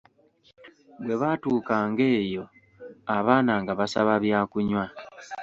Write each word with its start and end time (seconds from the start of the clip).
Bwe 1.03 1.15
baatuukanga 1.21 2.03
eyo, 2.21 2.43
abaana 3.15 3.53
nga 3.61 3.73
basaba 3.79 4.13
byakunywa. 4.23 4.85